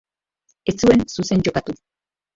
[0.73, 1.77] Ez zuen zuzen jokatu.